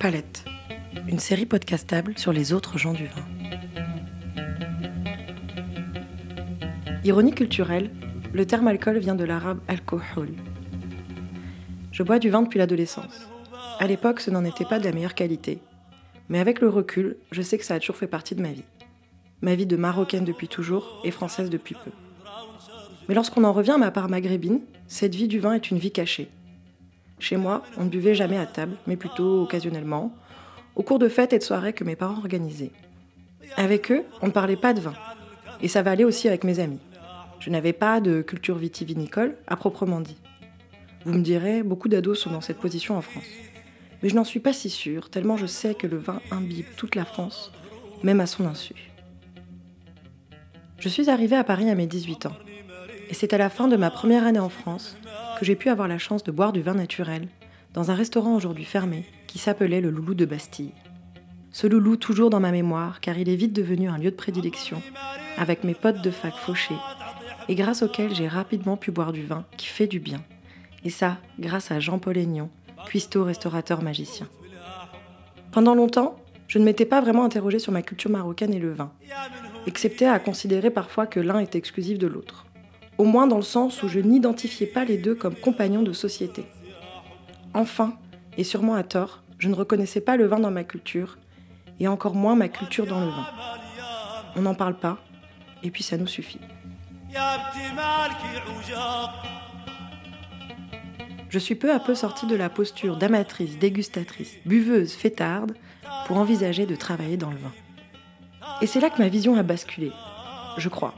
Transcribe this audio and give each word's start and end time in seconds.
Palette, 0.00 0.46
une 1.08 1.18
série 1.18 1.44
podcastable 1.44 2.16
sur 2.16 2.32
les 2.32 2.54
autres 2.54 2.78
gens 2.78 2.94
du 2.94 3.04
vin. 3.04 3.26
Ironie 7.04 7.34
culturelle, 7.34 7.90
le 8.32 8.46
terme 8.46 8.68
alcool 8.68 8.96
vient 8.96 9.14
de 9.14 9.24
l'arabe 9.24 9.60
alcohol. 9.68 10.30
Je 11.92 12.02
bois 12.02 12.18
du 12.18 12.30
vin 12.30 12.40
depuis 12.40 12.58
l'adolescence. 12.58 13.28
À 13.78 13.86
l'époque, 13.86 14.20
ce 14.20 14.30
n'en 14.30 14.46
était 14.46 14.64
pas 14.64 14.78
de 14.78 14.86
la 14.86 14.92
meilleure 14.92 15.14
qualité. 15.14 15.60
Mais 16.30 16.38
avec 16.40 16.62
le 16.62 16.70
recul, 16.70 17.18
je 17.30 17.42
sais 17.42 17.58
que 17.58 17.64
ça 17.66 17.74
a 17.74 17.78
toujours 17.78 17.96
fait 17.96 18.06
partie 18.06 18.34
de 18.34 18.40
ma 18.40 18.52
vie. 18.52 18.64
Ma 19.42 19.54
vie 19.54 19.66
de 19.66 19.76
marocaine 19.76 20.24
depuis 20.24 20.48
toujours 20.48 21.02
et 21.04 21.10
française 21.10 21.50
depuis 21.50 21.74
peu. 21.74 21.90
Mais 23.06 23.14
lorsqu'on 23.14 23.44
en 23.44 23.52
revient 23.52 23.72
à 23.72 23.78
ma 23.78 23.90
part 23.90 24.08
maghrébine, 24.08 24.62
cette 24.86 25.14
vie 25.14 25.28
du 25.28 25.40
vin 25.40 25.52
est 25.52 25.70
une 25.70 25.78
vie 25.78 25.92
cachée. 25.92 26.30
Chez 27.20 27.36
moi, 27.36 27.62
on 27.76 27.84
ne 27.84 27.90
buvait 27.90 28.14
jamais 28.14 28.38
à 28.38 28.46
table, 28.46 28.76
mais 28.86 28.96
plutôt 28.96 29.42
occasionnellement, 29.42 30.12
au 30.74 30.82
cours 30.82 30.98
de 30.98 31.08
fêtes 31.08 31.34
et 31.34 31.38
de 31.38 31.44
soirées 31.44 31.74
que 31.74 31.84
mes 31.84 31.94
parents 31.94 32.18
organisaient. 32.18 32.72
Avec 33.56 33.92
eux, 33.92 34.04
on 34.22 34.26
ne 34.26 34.32
parlait 34.32 34.56
pas 34.56 34.72
de 34.72 34.80
vin. 34.80 34.94
Et 35.60 35.68
ça 35.68 35.82
va 35.82 35.90
aller 35.90 36.04
aussi 36.04 36.28
avec 36.28 36.44
mes 36.44 36.60
amis. 36.60 36.80
Je 37.38 37.50
n'avais 37.50 37.74
pas 37.74 38.00
de 38.00 38.22
culture 38.22 38.56
vitivinicole 38.56 39.36
à 39.46 39.56
proprement 39.56 40.00
dit. 40.00 40.16
Vous 41.04 41.12
me 41.12 41.22
direz, 41.22 41.62
beaucoup 41.62 41.88
d'ados 41.88 42.18
sont 42.18 42.30
dans 42.30 42.40
cette 42.40 42.58
position 42.58 42.96
en 42.96 43.02
France. 43.02 43.24
Mais 44.02 44.08
je 44.08 44.14
n'en 44.14 44.24
suis 44.24 44.40
pas 44.40 44.54
si 44.54 44.70
sûre, 44.70 45.10
tellement 45.10 45.36
je 45.36 45.46
sais 45.46 45.74
que 45.74 45.86
le 45.86 45.98
vin 45.98 46.20
imbibe 46.30 46.66
toute 46.76 46.94
la 46.94 47.04
France, 47.04 47.52
même 48.02 48.20
à 48.20 48.26
son 48.26 48.46
insu. 48.46 48.74
Je 50.78 50.88
suis 50.88 51.10
arrivée 51.10 51.36
à 51.36 51.44
Paris 51.44 51.68
à 51.68 51.74
mes 51.74 51.86
18 51.86 52.26
ans. 52.26 52.36
Et 53.10 53.14
c'est 53.14 53.34
à 53.34 53.38
la 53.38 53.50
fin 53.50 53.68
de 53.68 53.76
ma 53.76 53.90
première 53.90 54.24
année 54.24 54.38
en 54.38 54.48
France 54.48 54.96
j'ai 55.42 55.56
pu 55.56 55.68
avoir 55.68 55.88
la 55.88 55.98
chance 55.98 56.22
de 56.24 56.32
boire 56.32 56.52
du 56.52 56.60
vin 56.60 56.74
naturel 56.74 57.28
dans 57.72 57.90
un 57.90 57.94
restaurant 57.94 58.34
aujourd'hui 58.34 58.64
fermé 58.64 59.04
qui 59.26 59.38
s'appelait 59.38 59.80
le 59.80 59.90
Loulou 59.90 60.14
de 60.14 60.24
Bastille. 60.24 60.72
Ce 61.52 61.66
loulou 61.66 61.96
toujours 61.96 62.30
dans 62.30 62.40
ma 62.40 62.52
mémoire 62.52 63.00
car 63.00 63.18
il 63.18 63.28
est 63.28 63.36
vite 63.36 63.52
devenu 63.52 63.88
un 63.88 63.98
lieu 63.98 64.10
de 64.10 64.16
prédilection 64.16 64.82
avec 65.36 65.64
mes 65.64 65.74
potes 65.74 66.02
de 66.02 66.10
fac 66.10 66.34
fauchés 66.34 66.76
et 67.48 67.54
grâce 67.54 67.82
auquel 67.82 68.14
j'ai 68.14 68.28
rapidement 68.28 68.76
pu 68.76 68.90
boire 68.90 69.12
du 69.12 69.24
vin 69.24 69.44
qui 69.56 69.66
fait 69.66 69.86
du 69.86 69.98
bien. 69.98 70.22
Et 70.84 70.90
ça, 70.90 71.18
grâce 71.38 71.70
à 71.70 71.80
Jean-Paul 71.80 72.16
Aignan, 72.16 72.50
cuistot 72.86 73.24
restaurateur 73.24 73.82
magicien. 73.82 74.28
Pendant 75.50 75.74
longtemps, 75.74 76.16
je 76.46 76.58
ne 76.58 76.64
m'étais 76.64 76.84
pas 76.84 77.00
vraiment 77.00 77.24
interrogée 77.24 77.58
sur 77.58 77.72
ma 77.72 77.82
culture 77.82 78.10
marocaine 78.10 78.54
et 78.54 78.58
le 78.58 78.72
vin, 78.72 78.92
excepté 79.66 80.06
à 80.06 80.18
considérer 80.18 80.70
parfois 80.70 81.06
que 81.06 81.20
l'un 81.20 81.40
est 81.40 81.56
exclusif 81.56 81.98
de 81.98 82.06
l'autre 82.06 82.46
au 83.00 83.04
moins 83.04 83.26
dans 83.26 83.36
le 83.36 83.42
sens 83.42 83.82
où 83.82 83.88
je 83.88 83.98
n'identifiais 83.98 84.66
pas 84.66 84.84
les 84.84 84.98
deux 84.98 85.14
comme 85.14 85.34
compagnons 85.34 85.82
de 85.82 85.94
société. 85.94 86.44
Enfin, 87.54 87.94
et 88.36 88.44
sûrement 88.44 88.74
à 88.74 88.82
tort, 88.82 89.22
je 89.38 89.48
ne 89.48 89.54
reconnaissais 89.54 90.02
pas 90.02 90.18
le 90.18 90.26
vin 90.26 90.38
dans 90.38 90.50
ma 90.50 90.64
culture, 90.64 91.16
et 91.78 91.88
encore 91.88 92.14
moins 92.14 92.36
ma 92.36 92.50
culture 92.50 92.86
dans 92.86 93.00
le 93.00 93.06
vin. 93.06 93.26
On 94.36 94.42
n'en 94.42 94.54
parle 94.54 94.78
pas, 94.78 94.98
et 95.62 95.70
puis 95.70 95.82
ça 95.82 95.96
nous 95.96 96.06
suffit. 96.06 96.40
Je 101.30 101.38
suis 101.38 101.54
peu 101.54 101.72
à 101.72 101.80
peu 101.80 101.94
sortie 101.94 102.26
de 102.26 102.36
la 102.36 102.50
posture 102.50 102.98
d'amatrice, 102.98 103.58
dégustatrice, 103.58 104.36
buveuse, 104.44 104.92
fêtarde, 104.92 105.54
pour 106.06 106.18
envisager 106.18 106.66
de 106.66 106.76
travailler 106.76 107.16
dans 107.16 107.30
le 107.30 107.38
vin. 107.38 107.52
Et 108.60 108.66
c'est 108.66 108.80
là 108.80 108.90
que 108.90 109.00
ma 109.00 109.08
vision 109.08 109.36
a 109.36 109.42
basculé, 109.42 109.90
je 110.58 110.68
crois. 110.68 110.92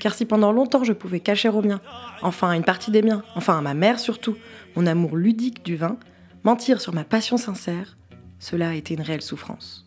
Car 0.00 0.14
si 0.14 0.24
pendant 0.24 0.50
longtemps 0.50 0.82
je 0.82 0.94
pouvais 0.94 1.20
cacher 1.20 1.50
aux 1.50 1.62
miens, 1.62 1.82
enfin 2.22 2.50
à 2.50 2.56
une 2.56 2.64
partie 2.64 2.90
des 2.90 3.02
miens, 3.02 3.22
enfin 3.36 3.58
à 3.58 3.60
ma 3.60 3.74
mère 3.74 4.00
surtout, 4.00 4.36
mon 4.74 4.86
amour 4.86 5.16
ludique 5.16 5.62
du 5.64 5.76
vin, 5.76 5.98
mentir 6.42 6.80
sur 6.80 6.94
ma 6.94 7.04
passion 7.04 7.36
sincère, 7.36 7.98
cela 8.38 8.70
a 8.70 8.74
été 8.74 8.94
une 8.94 9.02
réelle 9.02 9.20
souffrance. 9.20 9.86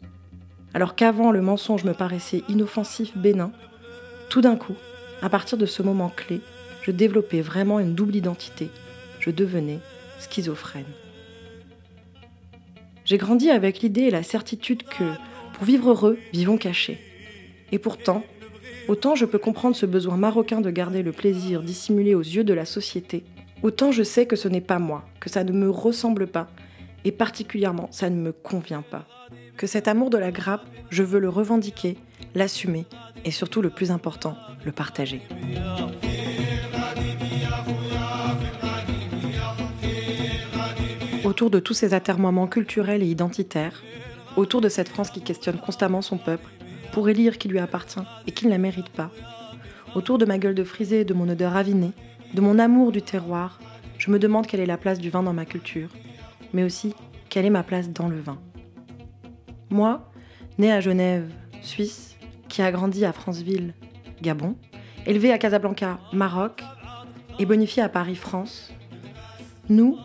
Alors 0.76 0.96
qu'avant 0.96 1.32
le 1.32 1.42
mensonge 1.42 1.84
me 1.84 1.94
paraissait 1.94 2.44
inoffensif, 2.48 3.18
bénin, 3.18 3.52
tout 4.30 4.42
d'un 4.42 4.56
coup, 4.56 4.76
à 5.24 5.30
partir 5.30 5.58
de 5.58 5.66
ce 5.66 5.82
moment 5.82 6.10
clé, 6.16 6.42
je 6.84 6.92
développais 6.92 7.42
vraiment 7.42 7.80
une 7.80 7.96
double 7.96 8.16
identité. 8.16 8.70
Je 9.20 9.32
devenais 9.32 9.80
schizophrène. 10.20 10.86
J'ai 13.06 13.18
grandi 13.18 13.50
avec 13.50 13.80
l'idée 13.80 14.02
et 14.02 14.12
la 14.12 14.24
certitude 14.24 14.84
que, 14.84 15.04
pour 15.54 15.64
vivre 15.64 15.90
heureux, 15.90 16.20
vivons 16.34 16.58
cachés. 16.58 17.00
Et 17.72 17.80
pourtant, 17.80 18.24
Autant 18.90 19.16
je 19.16 19.24
peux 19.24 19.40
comprendre 19.40 19.78
ce 19.78 19.86
besoin 19.86 20.18
marocain 20.18 20.60
de 20.60 20.70
garder 20.70 21.04
le 21.04 21.14
plaisir 21.14 21.64
dissimulé 21.64 22.16
aux 22.16 22.22
yeux 22.22 22.44
de 22.44 22.54
la 22.54 22.66
société, 22.66 23.24
autant 23.62 23.94
je 23.94 24.04
sais 24.04 24.26
que 24.26 24.36
ce 24.36 24.50
n'est 24.50 24.60
pas 24.60 24.78
moi, 24.78 25.06
que 25.22 25.30
ça 25.30 25.46
ne 25.46 25.54
me 25.54 25.70
ressemble 25.70 26.28
pas, 26.28 26.48
et 27.06 27.14
particulièrement 27.14 27.88
ça 27.92 28.10
ne 28.10 28.18
me 28.18 28.34
convient 28.34 28.82
pas. 28.82 29.08
Que 29.56 29.68
cet 29.68 29.88
amour 29.88 30.10
de 30.10 30.18
la 30.18 30.32
grappe, 30.32 30.66
je 30.90 31.02
veux 31.02 31.20
le 31.20 31.30
revendiquer, 31.30 31.98
l'assumer, 32.36 32.86
et 33.24 33.32
surtout 33.32 33.62
le 33.62 33.70
plus 33.70 33.90
important, 33.90 34.36
le 34.66 34.74
partager. 34.74 35.22
Autour 41.24 41.50
de 41.50 41.60
tous 41.60 41.74
ces 41.74 41.94
atermoiements 41.94 42.48
culturels 42.48 43.02
et 43.02 43.08
identitaires, 43.08 43.82
autour 44.36 44.60
de 44.60 44.68
cette 44.68 44.90
France 44.90 45.10
qui 45.10 45.22
questionne 45.22 45.58
constamment 45.58 46.02
son 46.02 46.18
peuple, 46.18 46.50
pour 46.94 47.10
élire 47.10 47.40
qui 47.40 47.48
lui 47.50 47.58
appartient 47.58 48.00
et 48.28 48.32
qui 48.32 48.46
ne 48.46 48.52
la 48.52 48.60
mérite 48.60 48.90
pas. 48.90 49.10
Autour 49.96 50.20
de 50.20 50.26
ma 50.26 50.38
gueule 50.38 50.54
de 50.54 50.64
frisée, 50.64 51.04
de 51.04 51.16
mon 51.16 51.28
odeur 51.28 51.54
ravinée, 51.54 51.92
de 52.36 52.42
mon 52.42 52.60
amour 52.60 52.92
du 52.92 53.02
terroir, 53.02 53.60
je 53.98 54.12
me 54.12 54.20
demande 54.20 54.46
quelle 54.46 54.60
est 54.60 54.68
la 54.68 54.78
place 54.78 55.00
du 55.00 55.10
vin 55.10 55.24
dans 55.24 55.34
ma 55.34 55.46
culture, 55.46 55.90
mais 56.54 56.64
aussi 56.64 56.94
quelle 57.30 57.46
est 57.46 57.50
ma 57.50 57.64
place 57.64 57.90
dans 57.90 58.08
le 58.08 58.20
vin. 58.20 58.40
Moi, 59.72 60.08
né 60.60 60.72
à 60.72 60.82
Genève, 60.82 61.32
Suisse, 61.62 62.16
qui 62.48 62.62
a 62.62 62.72
grandi 62.72 63.06
à 63.06 63.12
Franceville, 63.12 63.74
Gabon, 64.22 64.56
élevé 65.08 65.32
à 65.32 65.40
Casablanca, 65.40 66.00
Maroc, 66.14 66.64
et 67.40 67.48
bonifié 67.48 67.82
à 67.82 67.90
Paris, 67.90 68.16
France, 68.16 68.72
nous, 69.68 69.98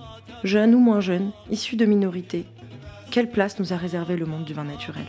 jeunes 0.43 0.75
ou 0.75 0.81
moins 0.81 1.01
jeunes, 1.01 1.33
issus 1.51 1.77
de 1.77 1.85
minorités, 1.85 2.47
quelle 3.19 3.31
place 3.31 3.59
nous 3.59 3.73
a 3.73 3.77
réservé 3.77 4.17
le 4.17 4.27
monde 4.27 4.45
du 4.45 4.55
vin 4.55 4.63
naturel? 4.63 5.05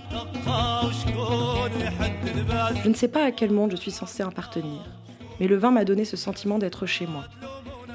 Je 2.83 2.89
ne 2.89 2.95
sais 2.95 3.07
pas 3.07 3.23
à 3.23 3.29
quel 3.29 3.51
monde 3.51 3.69
je 3.69 3.75
suis 3.75 3.91
censée 3.91 4.23
appartenir, 4.23 4.81
mais 5.39 5.45
le 5.45 5.55
vin 5.57 5.69
m'a 5.69 5.85
donné 5.85 6.05
ce 6.05 6.17
sentiment 6.17 6.57
d'être 6.57 6.87
chez 6.87 7.05
moi. 7.05 7.25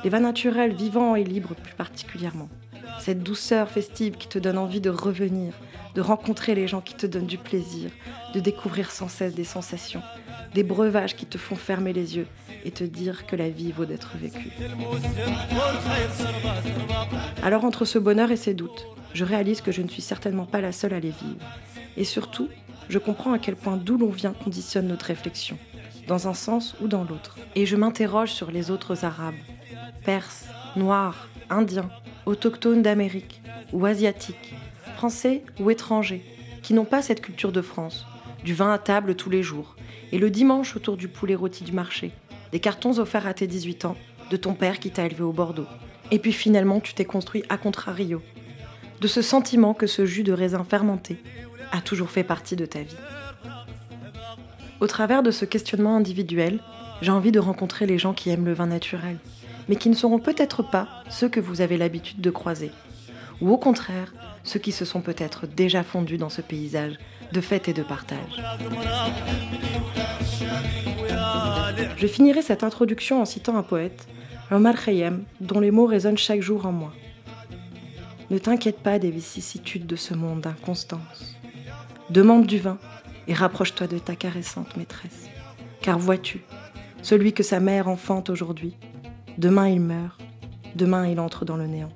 Les 0.05 0.11
vins 0.11 0.21
naturels, 0.21 0.73
vivants 0.73 1.17
et 1.17 1.25
libres 1.25 1.57
plus 1.57 1.75
particulièrement. 1.75 2.49
Cette 3.01 3.25
douceur 3.25 3.69
festive 3.69 4.17
qui 4.17 4.29
te 4.29 4.39
donne 4.39 4.57
envie 4.57 4.81
de 4.81 4.89
revenir, 4.89 5.53
de 5.97 6.01
rencontrer 6.01 6.55
les 6.55 6.69
gens 6.69 6.81
qui 6.81 6.95
te 6.95 7.09
donnent 7.09 7.27
du 7.27 7.39
plaisir, 7.39 7.91
de 8.35 8.39
découvrir 8.39 8.93
sans 8.93 9.09
cesse 9.09 9.35
des 9.35 9.43
sensations, 9.43 10.03
des 10.55 10.63
breuvages 10.63 11.17
qui 11.17 11.27
te 11.27 11.39
font 11.39 11.57
fermer 11.57 11.93
les 11.93 12.19
yeux 12.19 12.29
et 12.65 12.71
te 12.71 12.85
dire 12.85 13.27
que 13.27 13.35
la 13.35 13.49
vie 13.49 13.73
vaut 13.73 13.85
d'être 13.85 14.17
vécue. 14.17 14.53
Alors 17.43 17.65
entre 17.65 17.85
ce 17.85 17.99
bonheur 17.99 18.31
et 18.31 18.37
ces 18.37 18.55
doutes, 18.55 18.87
je 19.15 19.25
réalise 19.25 19.61
que 19.61 19.73
je 19.73 19.81
ne 19.81 19.89
suis 19.89 20.03
certainement 20.03 20.45
pas 20.45 20.61
la 20.61 20.73
seule 20.73 20.93
à 20.93 21.01
les 21.01 21.11
vivre. 21.11 21.47
Et 21.97 22.05
surtout, 22.05 22.49
je 22.89 22.99
comprends 22.99 23.33
à 23.33 23.39
quel 23.39 23.57
point 23.57 23.77
d'où 23.77 23.97
l'on 23.97 24.11
vient 24.11 24.33
conditionne 24.33 24.89
notre 24.89 25.07
réflexion, 25.07 25.57
dans 26.09 26.29
un 26.29 26.35
sens 26.35 26.75
ou 26.83 26.89
dans 26.89 27.05
l'autre. 27.05 27.39
Et 27.55 27.65
je 27.65 27.77
m'interroge 27.77 28.33
sur 28.33 28.51
les 28.51 28.71
autres 28.71 29.05
Arabes, 29.05 29.35
Perses, 30.05 30.47
Noirs, 30.77 31.29
Indiens, 31.49 31.91
autochtones 32.27 32.83
d'Amérique 32.83 33.41
ou 33.73 33.87
Asiatiques, 33.87 34.55
Français 34.97 35.43
ou 35.61 35.71
étrangers, 35.71 36.25
qui 36.63 36.75
n'ont 36.75 36.85
pas 36.85 37.03
cette 37.03 37.21
culture 37.21 37.53
de 37.53 37.63
France, 37.63 38.07
du 38.45 38.53
vin 38.53 38.73
à 38.73 38.79
table 38.79 39.15
tous 39.15 39.31
les 39.31 39.43
jours, 39.43 39.77
et 40.13 40.19
le 40.19 40.31
dimanche 40.31 40.77
autour 40.77 40.97
du 40.97 41.09
poulet 41.09 41.35
rôti 41.35 41.65
du 41.65 41.73
marché, 41.73 42.11
des 42.53 42.61
cartons 42.61 42.99
offerts 42.99 43.27
à 43.27 43.35
tes 43.35 43.47
18 43.47 43.85
ans, 43.85 43.97
de 44.31 44.37
ton 44.37 44.55
père 44.55 44.81
qui 44.81 44.91
t'a 44.91 45.07
élevé 45.07 45.23
au 45.23 45.33
Bordeaux. 45.33 45.67
Et 46.11 46.19
puis 46.19 46.33
finalement, 46.33 46.81
tu 46.81 46.95
t'es 46.95 47.05
construit 47.05 47.45
à 47.49 47.57
contrario, 47.57 48.22
de 49.01 49.09
ce 49.09 49.23
sentiment 49.23 49.75
que 49.75 49.87
ce 49.87 50.07
jus 50.07 50.23
de 50.23 50.33
raisin 50.33 50.65
fermenté 50.65 51.19
a 51.73 51.81
toujours 51.81 52.11
fait 52.11 52.25
partie 52.25 52.57
de 52.57 52.67
ta 52.67 52.81
vie. 52.81 52.97
Au 54.81 54.87
travers 54.87 55.23
de 55.23 55.31
ce 55.31 55.45
questionnement 55.45 55.97
individuel, 55.97 56.61
j'ai 57.01 57.11
envie 57.11 57.33
de 57.33 57.41
rencontrer 57.41 57.87
les 57.87 57.99
gens 57.99 58.13
qui 58.13 58.31
aiment 58.31 58.45
le 58.45 58.55
vin 58.55 58.67
naturel, 58.67 59.19
mais 59.69 59.77
qui 59.77 59.89
ne 59.89 59.95
seront 59.95 60.19
peut-être 60.19 60.63
pas 60.63 60.89
ceux 61.09 61.29
que 61.29 61.41
vous 61.41 61.61
avez 61.61 61.77
l'habitude 61.77 62.21
de 62.21 62.31
croiser, 62.31 62.71
ou 63.41 63.51
au 63.51 63.59
contraire, 63.59 64.13
ceux 64.43 64.61
qui 64.61 64.73
se 64.73 64.85
sont 64.85 65.01
peut-être 65.01 65.47
déjà 65.47 65.83
fondus 65.83 66.19
dans 66.19 66.29
ce 66.29 66.41
paysage 66.41 66.99
de 67.33 67.41
fête 67.41 67.69
et 67.69 67.73
de 67.73 67.83
partage. 67.83 68.43
Je 71.97 72.07
finirai 72.07 72.43
cette 72.43 72.65
introduction 72.65 73.21
en 73.21 73.25
citant 73.25 73.57
un 73.57 73.63
poète, 73.63 74.07
Omar 74.51 74.83
Khayyam, 74.83 75.25
dont 75.41 75.61
les 75.61 75.71
mots 75.71 75.87
résonnent 75.87 76.19
chaque 76.19 76.43
jour 76.43 76.67
en 76.67 76.73
moi. 76.73 76.93
Ne 78.30 78.38
t'inquiète 78.38 78.78
pas 78.78 78.98
des 78.98 79.10
vicissitudes 79.10 79.86
de 79.86 79.97
ce 79.97 80.15
monde 80.15 80.41
d'inconstance. 80.41 81.36
Demande 82.10 82.47
du 82.47 82.59
vin 82.59 82.78
et 83.28 83.34
rapproche-toi 83.34 83.86
de 83.86 83.98
ta 83.98 84.16
caressante 84.16 84.76
maîtresse. 84.76 85.28
Car 85.82 85.98
vois-tu, 85.98 86.42
celui 87.03 87.32
que 87.32 87.42
sa 87.42 87.60
mère 87.60 87.88
enfante 87.88 88.30
aujourd'hui, 88.30 88.76
demain 89.36 89.68
il 89.68 89.80
meurt, 89.80 90.21
demain 90.74 91.06
il 91.06 91.21
entre 91.21 91.44
dans 91.44 91.56
le 91.56 91.66
néant. 91.66 91.92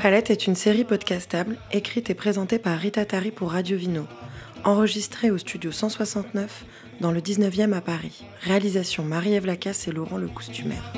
Palette 0.00 0.30
est 0.30 0.46
une 0.46 0.54
série 0.54 0.84
podcastable 0.84 1.56
écrite 1.72 2.10
et 2.10 2.14
présentée 2.14 2.58
par 2.58 2.78
Rita 2.78 3.04
Tari 3.04 3.30
pour 3.30 3.52
Radio 3.52 3.76
Vino, 3.76 4.06
enregistrée 4.62 5.30
au 5.30 5.38
studio 5.38 5.72
169 5.72 6.64
dans 7.00 7.12
le 7.12 7.20
19e 7.20 7.72
à 7.72 7.80
Paris. 7.80 8.24
Réalisation 8.42 9.04
Marie-Ève 9.04 9.46
Lacasse 9.46 9.88
et 9.88 9.92
Laurent 9.92 10.16
le 10.16 10.28
Costumaire. 10.28 10.92